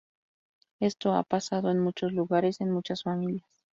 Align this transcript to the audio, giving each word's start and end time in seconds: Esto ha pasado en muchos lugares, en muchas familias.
Esto 0.79 1.13
ha 1.13 1.21
pasado 1.21 1.69
en 1.69 1.77
muchos 1.77 2.11
lugares, 2.11 2.59
en 2.59 2.71
muchas 2.71 3.03
familias. 3.03 3.45